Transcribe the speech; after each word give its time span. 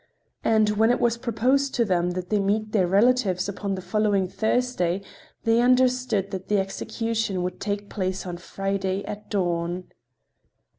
And 0.43 0.67
when 0.77 0.89
it 0.89 0.99
was 0.99 1.19
proposed 1.19 1.75
to 1.75 1.85
them 1.85 2.13
that 2.17 2.31
they 2.31 2.39
meet 2.39 2.71
their 2.71 2.87
relatives 2.87 3.47
upon 3.47 3.75
the 3.75 3.83
following 3.83 4.27
Thursday 4.27 5.03
they 5.43 5.61
understood 5.61 6.31
that 6.31 6.47
the 6.47 6.57
execution 6.57 7.43
would 7.43 7.59
take 7.59 7.87
place 7.87 8.25
on 8.25 8.37
Friday 8.37 9.05
at 9.05 9.29
dawn. 9.29 9.91